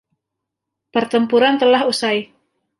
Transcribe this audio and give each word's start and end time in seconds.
Pertempuran 0.93 1.55
telah 1.61 1.81
usai. 1.91 2.19